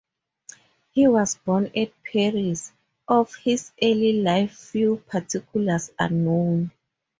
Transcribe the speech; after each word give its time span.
He 0.89 1.07
was 1.07 1.35
born 1.35 1.69
at 1.77 1.91
Paris; 2.03 2.71
of 3.07 3.35
his 3.35 3.71
early 3.79 4.13
life 4.23 4.55
few 4.57 4.97
particulars 5.07 5.91
are 5.99 6.09
known. 6.09 6.71